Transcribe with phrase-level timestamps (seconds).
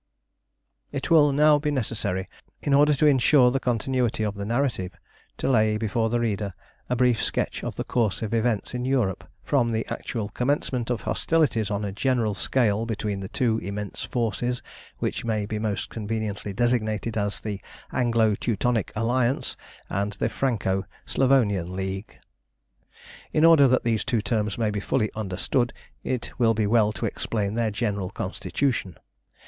[0.91, 2.27] It will now be necessary,
[2.63, 4.93] in order to insure the continuity of the narrative,
[5.37, 6.55] to lay before the reader
[6.89, 11.01] a brief sketch of the course of events in Europe from the actual commencement of
[11.03, 14.63] hostilities on a general scale between the two immense forces
[14.97, 17.61] which may be most conveniently designated as the
[17.93, 19.55] Anglo Teutonic Alliance
[19.87, 22.17] and the Franco Slavonian League.
[23.33, 25.73] In order that these two terms may be fully understood,
[26.03, 28.97] it will be well to explain their general constitution.